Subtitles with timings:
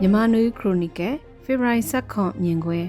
[0.00, 1.82] မြန်မာနွေခရိုနီကယ်ဖေဖော်ဝါရီ
[2.12, 2.88] 7မြင်ကွင်း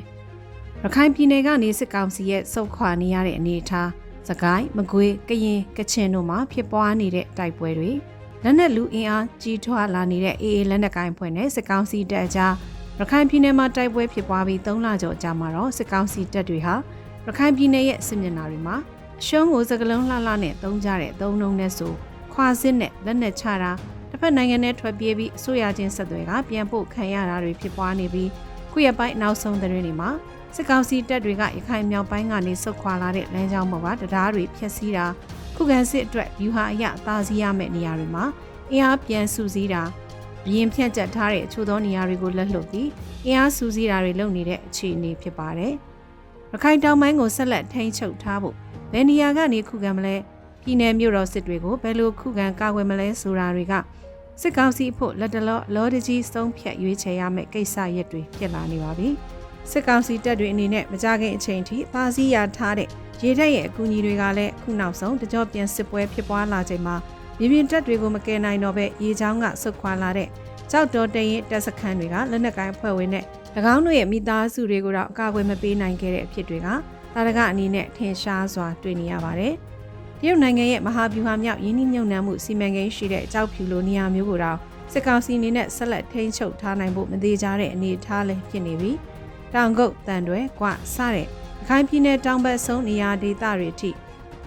[0.84, 3.90] ရခိုင်ပြည်နယ်ကနေစစ်ကောင်စီရဲ့စုပ်ခွာနေရတဲ့အနေအထား
[4.30, 7.92] စကိုင်းမကွေးကရင်ကချင်တို့မှာဖြစ်ပွားနေတဲ့တိုက်ပွဲတွေ
[8.44, 12.54] လက်နက်လူအင်အားကြီးထွားလာနေတဲ့အေးအေးလက်နက်ကိုင်ဖွဲ့နဲ့စစ်ကောင်စီတပ်ကြား
[13.00, 16.76] ရခိုင်ပြည်နယ်မှာတိုက်ပွဲဖြစ်ပွားပြီး3လကျော်ကြာမှာတော့စစ်ကောင်စီတပ်တွေဟာ
[17.26, 18.76] ရခိုင်ပြည်နယ်ရဲ့စစ်မျက်နှာတွေမှာ
[19.22, 21.92] အရှုံးကိုစကလုံးလှလှနဲ့တုံးကြတဲ့အုံလုံးနဲ့ဆို
[22.34, 23.72] ခွာစစ်နဲ့လက်နက်ချတာ
[24.16, 28.30] တစ်ဖက်နိုင်ငံနဲ့ထွက်ပြေးပြီးအစိုးရချင်းဆက်သွယ်ကပြန်ပို့ခံရတာတွေဖြစ်ပွားနေပြီး
[28.72, 30.10] ခုရပိုင်းနောက်ဆုံးသတင်းတွေမှာ
[30.56, 35.06] စစ်ကောင်စီတပ်တွေကရခိုင်မြောက်ပိုင်းကနေဆုတ်ခွာလာတဲ့လမ်းကြောင်းပေါ်ကတရားတွေဖျက်ဆီးတာ
[35.56, 38.26] ခုခံစစ်အတွက်ယူဟာအရအသာစီးရမယ့်နေရာတွေမှာ
[38.72, 39.84] အင်အားပြန်စုစည်းတာ
[40.48, 42.90] အရင်ဖြန့်ကျက်ထားတဲ့အချို့သောနေရာတွေကိုလက်လွတ်ပြီး
[43.26, 45.74] အင်အားစုစည်းတာတွေလုပ်နေတဲ့အခြေအနေဖြစ်ပါတယ်။
[46.52, 48.56] ရခိုင်တောင်ပိုင်းကိုဆက်လက်ထိန်းချုပ်ထားဖို့
[48.92, 50.16] ဘယ်နေရာကနေခုခံမလဲ
[50.66, 53.74] ပြည်내မြို့တော်စစ်တွေကိုဘယ်လိုခုခံကာကွယ်မလဲဆိုတာတွေက
[54.42, 59.10] စစ်ကောင်စီဖို့လက်တလောလောတကြီးစုံဖြတ်ရွေးချယ်ရမယ့်ကိစ္စရက်တွေဖြစ်လာနေပါပြီ
[59.72, 62.90] စစ်ကောင်စီတပ်တွေအနေနဲ့မကြခင်အချိန်ထိပါစီးရထားတဲ့
[63.22, 66.96] ရေထက်ရဲ့အကူအညီတွေကလည်းအခုနောက်ဆုံးတကြောပြန်စစ်ပွဲဖြစ်ပွားလာချိန်မှာ
[67.38, 70.28] မြေပြင်တပ်တွေကိုမကယ်နိုင်တော့ပဲရေချောင်းကဆုတ်ခွာလာတဲ့
[70.72, 73.26] ကြောက်တော်တရင်တပ်စခန်းတွေကလက်နက်ကိုင်းဖွဲ့ဝင်တဲ့၎
[73.74, 79.56] င်းတို့ရဲ့မိသားစုတွေကိုတော့အကာအကွယ်မပေးနိုင်ခဲ့တဲ့အဖြစ်တွေကတာရကအနေနဲ့ထင်ရှားစွာတွေ့နေရပါတယ်။
[80.20, 84.58] တရုတ်နိုင်ငံရဲ့မဟာဗျူဟာမြောက်ယင်းနှိမ့်ညွံ့နှံမှုစီမံကိန်းရှိတဲ့အကြောက်ဖြူလိုနေရာမျိုးကိုတော့
[84.92, 88.92] စစ်ကောင်စီအနေနဲ့ဆက်လက်ထိန်းချုပ်ထားနိုင်ဖို့မသေးကြတဲ့အနေအထားလည်းဖြစ်နေပြီ။
[89.54, 91.28] တောင်ကုတ်တန်တွဲကွစတဲ့ရ
[91.68, 93.92] ခိုင်ပြည်နယ်တောင်ဘက်ဆုံးနေရာဒေသတွေအထိ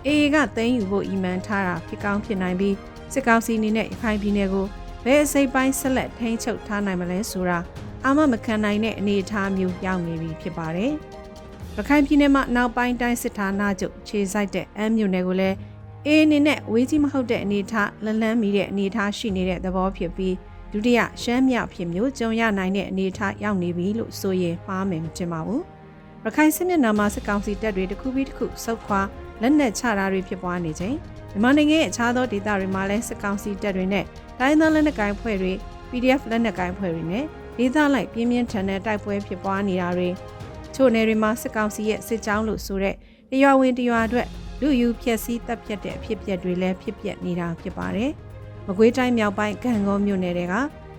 [0.07, 2.75] အေအေကသိမ်းယူဖို့အီမန်ထားတာဖြစ်ကောင်းဖြစ်နိုင်ပြီး
[3.13, 4.67] စစ်ကောင်စီအနေနဲ့ရခိုင်ပြည်နယ်ကို
[5.05, 7.59] ဘယ်အစိပ်ပိုင်းဆက်လက်ထိန်းချုပ်ထားနိုင်မလဲဆိုတာ
[8.05, 10.93] အာမမခံနိုင်တဲ့အနေအထားမျိုးရောက်နေပြီဖြစ်ပါတယ်။
[11.81, 15.57] ရခိုင်ပြည်နယ်မှာနောက်ပိုင်းတိုင်းစစ်ဌာနချုပ်ခြေစိုက်တဲ့အမ်းမြို့နယ်ကိုလည်း
[16.07, 20.35] အေးအနေနဲ့ဝေးကြီးမဟုတ်တဲ့အနေအထားလလန်းမီတဲ့အနေအထားရှိနေတဲ့သဘောဖြစ်ပြီး
[20.73, 25.63] ဒုတိယရှမ်းမြောက်ဖြစ်မျိုးကြုံရနိုင်တဲ့အနေအထားရောက်နေပြီလို့ဆိုရင်မှားမယ်မထင်ပါဘူး။
[26.25, 29.01] ရခိုင်စစ်မျက်နှာမှာစစ်ကောင်စီတပ်တွေတစ်ခုပြီးတစ်ခုစုခွာ
[29.43, 30.97] လက်နက်ချတာတွေဖြစ်ပွားနေချိန်
[31.31, 34.05] မြန်မာနိုင်ငံရဲ့အခြားသောဒေသတွေမှာလည်းစစ်ကောင်စီတပ်တွေနဲ့
[34.41, 35.53] တိုင်းသားလက်နက်ကိုင်ဖွဲ့တွေ
[35.91, 37.25] PDF လက်နက်ကိုင်ဖွဲ့တွေနဲ့
[37.59, 40.09] ဒေသလိုက်ပြင်းပြင်းထန်တဲ့တိုက်ပွဲဖြစ်ပွားနေတာတွေ
[40.79, 42.95] ချို့နယ်တွေမှာစစ်ကောင်စီရဲ့စစ်ကြောင်းလို့ဆိုတဲ့
[43.31, 44.27] တရွာဝင်တရွာအတွက်
[44.61, 48.11] လူယူဖြက်စီးတပ်ဖြတ်တဲ့အဖြစ်အပျက်တွေလည်းဖြစ်ပျက်နေတာဖြစ်ပါတယ်။
[48.67, 50.55] မကွေးတိုင်းမြောက်ပိုင်းကံကောမြို့နယ်တွေက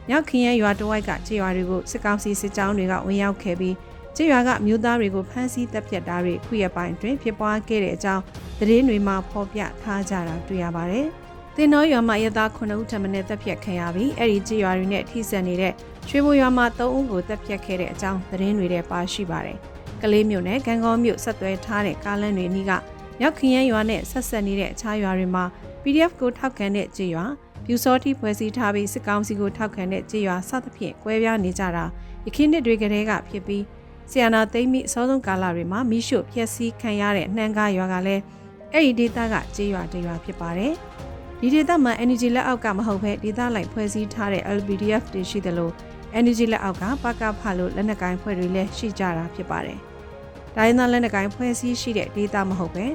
[0.09, 3.75] မြောက်ခင်းရရွာတဝိုက်ကခြေရွာတွေကိုစစ်ကောင်စီစစ်ကြောင်းတွေကဝင်ရောက်ခဲ့ပြီး
[4.15, 8.23] ခြေရွာကမြို့သားတွေကိုဖမ်းဆီးတပ်ဖြတ်တာတွေခုရပိုင်းတွင်ဖြစ်ပွားခဲ့တဲ့အကြောင်း
[8.59, 11.07] သတင်းတွေမှာဖော်ပြထားကြတာတွေ့ရပါတယ်။
[11.61, 15.73] တင်တော်ရွာမှာရသား9ဦးထပ်မံတပ်ဖြတ်ခံရပြီးအဲ့ဒီခြေရွာတွေနဲ့ထိစပ်နေတဲ့
[16.09, 19.57] ရွှေဘိုရွာမှာ3ဦးကိုတပ်ဖြတ်ခဲ့တဲ့အကြောင်းသတင်းတွေထဲပါရှိပါတယ်။
[20.01, 22.71] ကလေးမြို့နယ်ကံကောမြို့ဆက်သွဲထားတဲ့ကားလမ်းတွေနီးက
[23.19, 25.43] မြောက်ခရမ်းရွာနဲ့ဆက်ဆက်နေတဲ့အခြားရွာတွေမှာ
[25.81, 27.25] PDF ကိုထောက်ခံတဲ့ကြေးရွာ
[27.65, 31.85] ပြူစောတိဖွဲ့စည်းထားပြီးစစ်ကောင်စီကိုထောက်ခံတဲ့ကြေးရွာစသဖြင့်ကွဲပြားနေကြတာ
[32.25, 33.63] ယခင်နှစ်တွေကတည်းကဖြစ်ပြီး
[34.11, 38.23] ဆီယနာသိမ့်မိအစောဆုံးကာလတွေမှာမိရှုဖျက်ဆီးခံရတဲ့နှမ်းကားရွာကလည်း
[38.73, 40.73] အဲ့ဒီဒေသကကြေးရွာတရွာဖြစ်ပါတယ်
[41.41, 45.73] ဒီဒေသမှာ energy လက်အောက်ကမဟုတ်ဘဲဒေသလိုက်ဖွဲ့စည်းထားတဲ့ LPDF တွေရှိတယ်လို့
[46.19, 49.79] energy လက်အောက်ကပကဖလို့လက်နက်ကိုင်းဖွဲ့တွေလည်းရှိကြတာဖြစ်ပါတယ်။
[50.55, 52.85] ဒိုင်းသားလက်နက်ကိုင်းဖွဲ့စည်းရှိတဲ့ဒေသမဟုတ်ပဲ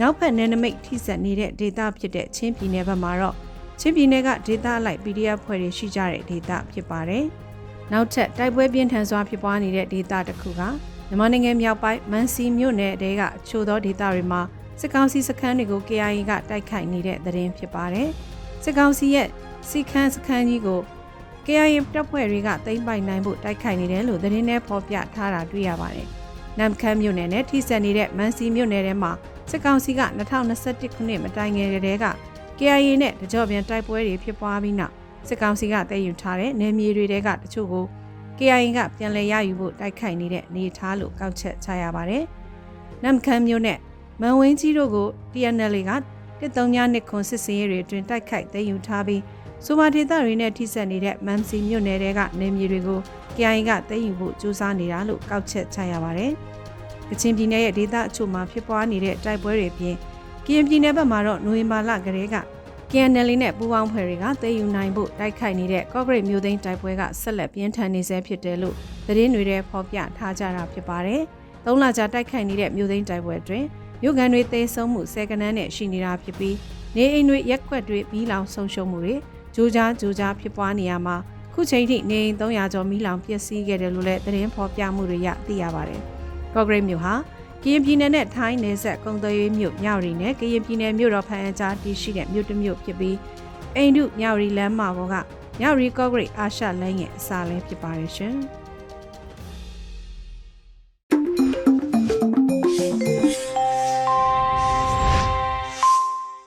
[0.00, 3.36] နောက်ဖက်နယ်နိမိတ်ထိစပ်နေတဲ့ဒေသဖြစ်တဲ့ချင်းပြည်နယ်ဘက်မှာတော့
[3.80, 7.24] ချင်းပြည်နယ်ကဒေသအလိုက် PDF ဖွဲ့တွေရှိကြတဲ့ဒေသဖြစ်ပါတယ်။
[7.92, 10.62] နောက်ထပ်တိုက်ပွဲပြင်းထန်စွာဖြစ်ပွားနေတဲ့ဒေသတစ်ခုက
[11.08, 14.40] မြန်မာနိုင်ငံမြောက်ပိုင်းမန်စီမြို့နယ်တဲကချို့သောဒေသတွေမှာ
[14.80, 18.08] စစ်ကောင်စီစခန်းတွေကို KIA ကတိုက်ခိုက်နေတဲ့သတင်းဖြစ်ပါတယ်။
[18.64, 19.28] စစ်ကောင်စီရဲ့
[19.68, 20.80] စီခန်းစခန်းကြီးကို
[21.46, 26.06] KIA တပ်ဖွဲ့တွေကသိမ်းပိုက်နိုင်ဖို့တိုက်ခိုက်နေတယ်လို့သတင်းထဲဖော်ပြထားတာတွေ့ရပါတယ်။
[26.58, 29.12] နမ်ခမ်းမြို့နယ်နဲ့ထိစပ်နေတဲ့မန်စီမြို့နယ်ထဲမှာ
[29.50, 30.02] စစ်ကောင်စီက
[30.48, 32.06] 2021ခုနှစ်မတိုင်ခင်တည်းက
[32.58, 34.94] KIA နဲ့တကြော့ပြန်တိုက်ပွဲတွေဖြစ်ပွားပြီးနောက်
[35.28, 37.84] စစ်ကောင်စီကတည်ယူထားတဲ့နယ်မြေတွေကတချို့ကို
[38.38, 42.24] KIA ကပြန်လည်ရယူဖို့တိုက်ခိုက်နေတဲ့အနေအထားလို့ကောက်ချက်ချရပါတယ်။
[43.04, 43.78] နမ်ခမ်းမြို့နဲ့
[44.22, 45.90] မန်ဝင်းကြီးတို့ကို TNL က
[46.40, 49.22] တစ်တုံညာနှစ်ခွန်စစ်စင်ရေးတွေအတွင်းတိုက်ခိုက်သိမ်းယူထားပြီး
[49.64, 53.00] ဆိုမာဒေသတွေနဲ့ထိစပ်နေတဲ့မမ်စီမြို့နယ်တွေကနေမြေတွေကို
[53.36, 56.32] KIA ကသိမ်းယူဖို့ကြိုးစားနေတာလို့ကောက်ချက်ချရပါတယ်။
[57.08, 59.96] ကချင်ပြည်နယ်ရဲ့ဒေသအချို့မှာဖြစ်ပွားနေတဲ့တိုက်ပွဲတွေပြင်
[60.46, 62.36] ကရင်ပြည်နယ်ဘက်မှာတော့နိုဝင်ဘာလကတည်းက
[62.90, 68.74] KNL နဲ့ပူးပေါင်းဖွဲ့တွေကသိမ်းယူနိုင်ဖို့တိုက်ခိုက်နေတဲ့ကော့ဂရိတ်မြို့သိမ်းတိုက်ပွဲကဆက်လက်ပြင်းထန်နေဆဲဖြစ်တယ်လို့
[69.06, 71.22] သတင်းတွေထဲဖော်ပြထားကြတာဖြစ်ပါတယ်။
[71.64, 73.66] သုံးလကြာတိုက်ခိုက်နေတဲ့မြို့သိမ်းတိုက်ပွဲအတွင်း
[74.02, 76.56] မြို့ကန်တွေသေဆုံးမှုဆယ်ကနန်းနဲ့ရှိနေတာဖြစ်ပြီး
[76.96, 79.14] နေအိမ်တွေရက်ွက်တွေပြီးလောင်ဆုံးရှုံးမှုတွေ
[79.54, 81.16] ဂျိုးကြားဂျိုးကြားဖြစ်ပွားနေရမှာ
[81.54, 86.00] ခုချိန်ထိနေအိမ်300ကျော်မိလောင်ပျက်စီးခဲ့တယ်လို့လည်းသတင်းဖော်ပြမှုတွေရသိရပါတယ်။
[86.54, 87.14] ကော့ဂရိတ်မြို့ဟာ
[87.62, 93.16] ကရင်ပြည်နယ်နဲ့ထိုင်းနယ်စပ်ကုံသွေးမြို့မြောက်ရီနဲ့ကရင်ပြည်နယ်မြို့တော်ဖန်အကြားတည်ရှိတဲ့မြို့တစ်မြို့ဖြစ်ပြီး
[93.76, 95.14] အိန္ဒုမြောက်ရီလမ်းမပေါ်က
[95.60, 98.34] မြောက်ရီကော့ဂရိတ်အာရှလမ်းရဲ့အစာလည်းဖြစ်ပါတယ်ရှင်။